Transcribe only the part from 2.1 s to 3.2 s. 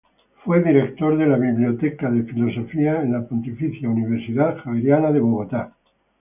Filosofía, en